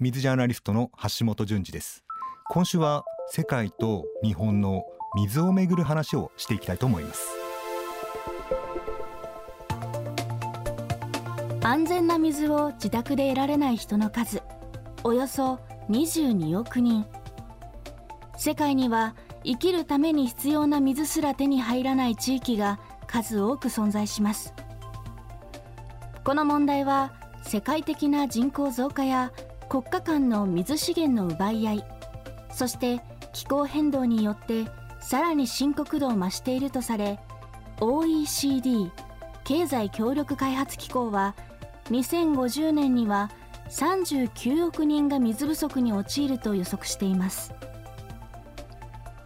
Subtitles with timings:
[0.00, 2.02] 水ジャーナリストの橋本淳二です。
[2.50, 4.82] 今週は世界と日本の
[5.14, 7.28] 水をめぐる話をしていきたいと思います。
[11.62, 14.42] 安全な水を自宅で得られない人の数
[15.04, 17.06] およそ22億人。
[18.36, 19.14] 世界には
[19.44, 24.54] 生きるために必要な水すら手に入らない地域が数多く存在します。
[26.24, 27.12] この問題は
[27.44, 29.30] 世界的な人口増加や
[29.74, 31.84] 国家間の水資源の奪い合い
[32.48, 34.66] そして気候変動によって
[35.00, 37.18] さらに深刻度を増しているとされ
[37.80, 38.92] OECD
[39.42, 41.34] 経済協力開発機構は
[41.90, 43.32] 2050年には
[43.68, 47.52] 39億人が水不足に陥ると予測しています。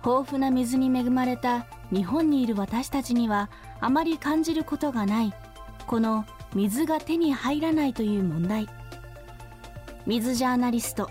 [0.03, 5.35] 豊富な水に恵まれた日本にいる私たちにはあまり感じることがない
[5.87, 6.25] この
[6.55, 8.78] 水が手に入らないという問題。
[10.09, 11.11] 水ジャーナリスト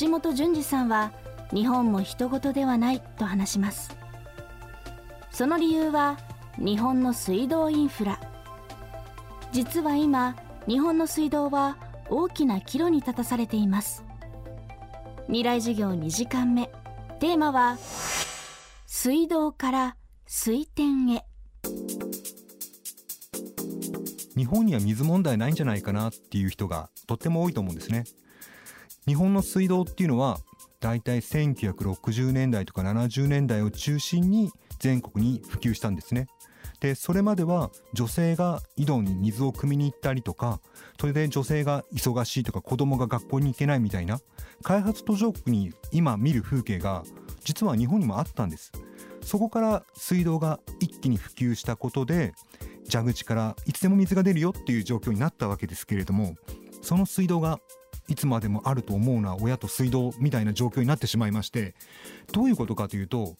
[0.00, 1.12] 橋本淳二さんは
[1.52, 3.96] 日本も人事ではないと話します。
[5.30, 6.18] その理由は
[6.58, 8.18] 日本の水道インフラ。
[9.52, 10.34] 実は今
[10.66, 11.78] 日本の水道は
[12.10, 14.02] 大きな岐路に立たされています。
[15.26, 16.72] 未来授業2時間目。
[17.20, 17.78] テーマは
[18.86, 21.24] 水道から水田へ。
[24.36, 28.02] 日本には水問題ないんじゃないかなっていう人がとっても多いと思うんですね。
[29.06, 30.38] 日本の水道っていうのは
[30.80, 36.26] だいたい1960年代とか70年代を中心に全国に普及したんですね。
[36.80, 40.60] でそれまでは女性が井戸に水を汲みに行ったりとか
[41.00, 44.20] それで女性が忙しいとか子供が学校に行けないみたいな
[44.62, 47.04] 開発途上国に今見る風景が
[47.44, 48.72] 実は日本にもあったんです。
[49.22, 52.34] そこから水道が一気に普及したことで
[52.90, 56.36] 蛇口からいつでも水が出るよっていう状況になったわけですけれども
[56.82, 57.60] その水道が
[58.08, 61.74] いつまでもあると思うのは親と水道みたいな状況になってしまいまして
[62.32, 63.36] どういうことかというと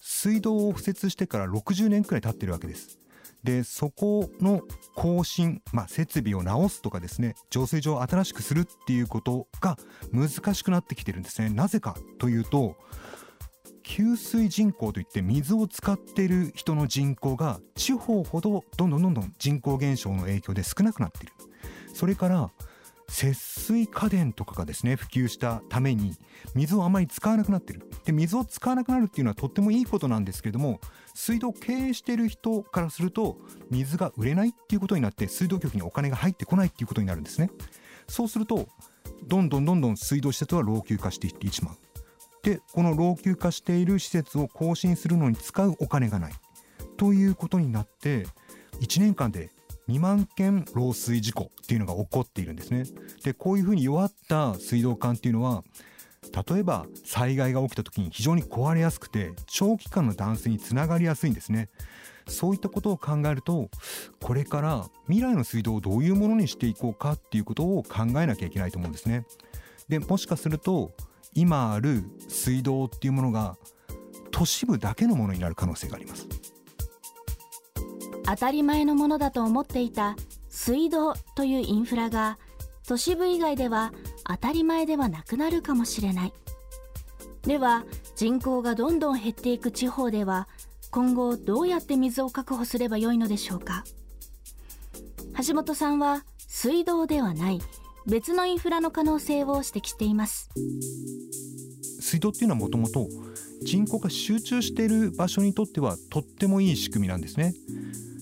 [0.00, 2.98] 水道を敷設してから60年くらい経ってるわけです。
[3.44, 4.62] でそこの
[4.96, 9.78] 更新、まあ、設備を直すとかですね浄水場を新しくするっていうことが
[10.12, 11.50] 難しくなってきてるんですね。
[11.50, 12.76] なぜかというと
[13.84, 21.32] 給水人口といって水を使っている人の人口が地方ほどどんどんどんどん人口減少の影響で少なくなっている。
[21.94, 22.50] それから
[23.08, 26.16] 節水家電とかがですね普及したために
[26.54, 27.88] 水をあまり使わなくなってる。
[28.04, 30.80] で水を使わなくなるっていうのはとってもいいことなんですけれども
[31.14, 33.38] 水道を経営している人からすると
[33.70, 37.50] 水が売れないっていうことになって水道局にお金が入ってこないっていうことになるんですね。
[38.08, 38.68] そうすると
[39.26, 41.76] どんどんどんどん水道施設は老朽化していってしまう。
[42.42, 46.32] でこの老朽化している施設を更新するのに使うお金がない。
[46.96, 48.26] ということになって
[48.80, 49.50] 1年間で
[49.88, 52.84] 2万件漏水事故っていうのが起こっているんですね。
[53.22, 55.64] でこういうふうに弱った水道管っていうのは
[56.48, 61.68] 例えば災害が起きた時に非常に壊れやすくて長期間の断水につながりやすいんですね。
[62.28, 63.70] そういったことを考えると
[64.20, 69.24] これから未来の水道をどういうものにしていこうかっていうことを考えなきゃいけないと思うんですね。
[69.88, 70.90] でもしかすると
[71.34, 73.56] 今ある水道っていうものが
[74.32, 76.26] 都市部だけのものになる可能性があります。
[78.26, 80.16] 当たり前のものだと思っていた
[80.48, 82.38] 水道というインフラが
[82.86, 83.92] 都市部以外では
[84.24, 86.32] 当たり前ではなくなるかもしれない。
[87.42, 87.84] では
[88.16, 90.48] 人口がどんどん減っていく地方では
[90.90, 93.84] 今後どうやって水を確保すればよいのでしょうか。
[95.46, 97.60] 橋本さんは水道ではない
[98.06, 100.48] 別のインフラの可能性を指摘しています。
[102.00, 103.08] 水道っていうのはもともと
[103.62, 107.54] 人口が集中している場所にとってはとってもいい仕組みなんですね。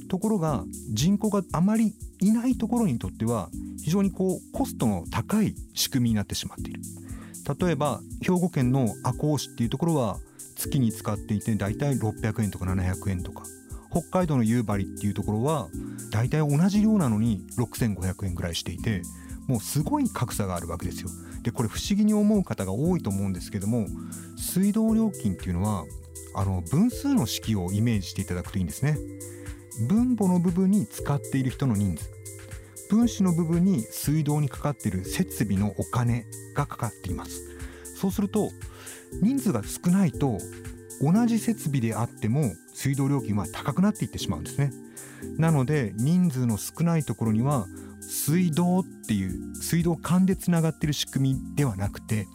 [0.09, 3.49] ところが人口があまりいないところにとっては
[3.83, 6.81] 非常にこうコストの高い仕組みになってしまっている。
[7.61, 10.19] 例えば兵庫県の赤穂市っていうところは
[10.57, 13.45] 月に使っていてだいたい600円とか700円とか。
[13.95, 15.69] 北海道の夕張っていうところは
[16.11, 19.03] だいたい同じ量なのに6500円ぐらいしていて
[19.47, 21.11] もうすごい格差があるわけですよ。
[21.43, 23.87] でこれ不思議に思う方が多いと思うんですけども
[24.37, 25.85] 水道料金っていうのは
[26.35, 28.99] あの分数の式をイメージしていただくといいんですね。
[29.89, 32.11] 分母の部分に使っている人の人数。
[32.91, 37.43] 分子の部分に水道にかかっている設備のお金がかかっています。
[37.97, 38.51] そうすると
[39.23, 40.39] 人数が少ないと
[41.01, 44.73] 同じ設備であっても水道料金は高くなっていってしまうんですね。
[45.39, 47.67] なので人数の少ないところには
[48.01, 52.27] 水道っていう水道管でつながっている仕組みではなくて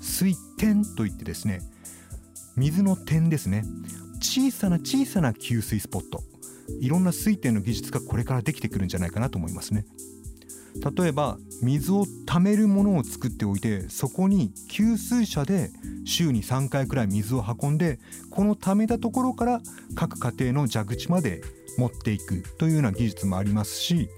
[0.00, 1.60] 水点といってですね
[2.56, 3.64] 水の点ですね。
[4.20, 6.22] 小さな小さな給水スポット。
[6.80, 9.84] いろんな水点の技術がこれからできてくるんじゃないかなと思いますね。
[10.96, 15.70] 例えば水を貯めるものを作っておいてそこに給水車で
[16.04, 17.98] 週に3回くらい水を運んで
[18.30, 19.60] この貯めたところから
[19.94, 21.42] 各家庭の蛇口まで
[21.78, 24.08] 持っていくというような技術もありますし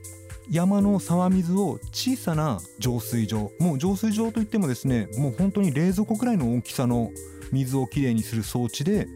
[0.51, 7.11] 山の沢水を小さな浄水場もう浄水場といってもですねもう本当に冷蔵庫くらいの大きさの
[7.53, 9.07] 水をきれいにする装置で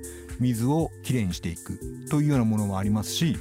[0.41, 1.79] 水をきれいにしていく
[2.11, 3.37] というようなものもありますし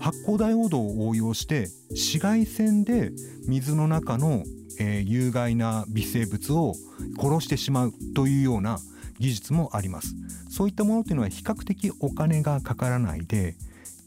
[0.00, 3.12] 発光ダイオードを応用して紫外線で
[3.46, 4.44] 水の中の、
[4.78, 6.74] えー、有害な微生物を
[7.18, 8.78] 殺してしまうというような
[9.18, 10.14] 技術もあります。
[10.48, 13.54] そういったものというのは比較的お金がかからないで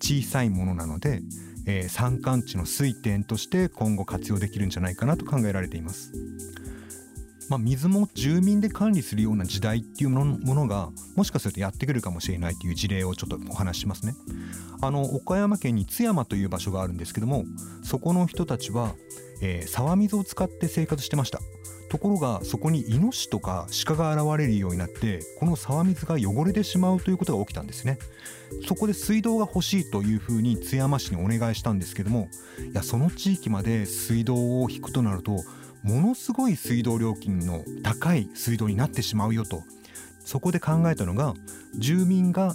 [0.02, 1.22] 小さいものなので、
[1.66, 6.12] えー、山間地の水田として今後活用できるんじゃないかなと考えられています。
[7.50, 14.16] まあ、水も住民で管理するような時代っていうものがもしかするとやってくるかもしれないという事例をちょっとお話ししますね。
[14.82, 17.46] あの岡山県に津山という場所があるんですけども
[17.84, 18.94] そこの人たちは、
[19.42, 21.40] えー、沢水を使って生活してました。
[21.90, 27.98] ところがそこにイノシとか鹿が現れるようになってこの沢水が汚れてしまうということが起きたんですね
[28.68, 32.30] そこで水道が欲しいというふうに津山市にお願いしたんですけども
[32.72, 35.38] いやその地域まで水道を引くとなると
[35.88, 39.64] ものすごい水道料金の高い水道になってしまうよと。
[40.20, 41.34] そこで考えたのが
[41.80, 42.54] 住民が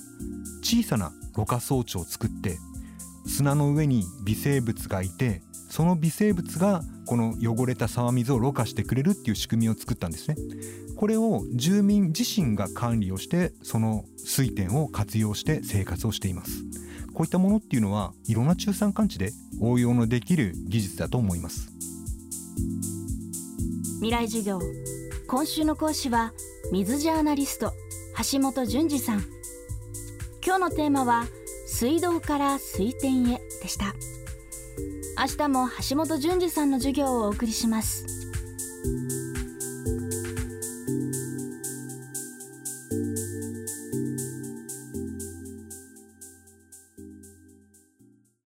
[0.63, 2.59] 小さなろ過装置を作って
[3.27, 5.41] 砂の上に微生物がいて
[5.71, 10.37] その微生物がこの汚れた沢水をろ過してくれるっていう仕組みを作ったんですね。
[10.97, 16.63] これを住民自身が管理をしてその水田を活用して生活をしています。
[17.15, 19.33] こういったものっていうのはいろんな中山間地で
[19.63, 21.73] 応用のできる技術だと思います。
[24.03, 24.59] 未来授業。
[25.29, 26.33] 今週の講師は
[26.73, 27.73] 水ジャーナリスト
[28.33, 29.21] 橋本淳二さん。
[30.45, 31.27] 今日のテーマは
[31.69, 33.95] 水道から水田へでした。
[35.17, 38.22] 明日も橋本淳二さんの授業をお送りします。